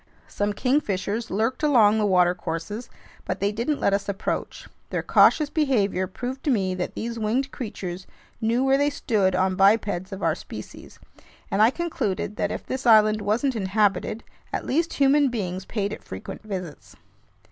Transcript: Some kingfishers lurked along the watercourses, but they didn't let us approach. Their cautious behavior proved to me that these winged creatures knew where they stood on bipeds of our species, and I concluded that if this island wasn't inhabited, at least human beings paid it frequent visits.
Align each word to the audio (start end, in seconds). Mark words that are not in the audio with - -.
Some 0.27 0.53
kingfishers 0.53 1.29
lurked 1.29 1.61
along 1.61 1.99
the 1.99 2.07
watercourses, 2.07 2.89
but 3.23 3.39
they 3.39 3.51
didn't 3.51 3.79
let 3.79 3.93
us 3.93 4.09
approach. 4.09 4.67
Their 4.89 5.03
cautious 5.03 5.51
behavior 5.51 6.07
proved 6.07 6.43
to 6.45 6.49
me 6.49 6.73
that 6.73 6.95
these 6.95 7.19
winged 7.19 7.51
creatures 7.51 8.07
knew 8.41 8.63
where 8.63 8.79
they 8.79 8.89
stood 8.89 9.35
on 9.35 9.53
bipeds 9.55 10.11
of 10.11 10.23
our 10.23 10.33
species, 10.33 10.97
and 11.51 11.61
I 11.61 11.69
concluded 11.69 12.35
that 12.37 12.51
if 12.51 12.65
this 12.65 12.87
island 12.87 13.21
wasn't 13.21 13.55
inhabited, 13.55 14.23
at 14.51 14.65
least 14.65 14.93
human 14.95 15.27
beings 15.29 15.65
paid 15.65 15.93
it 15.93 16.03
frequent 16.03 16.41
visits. 16.41 16.95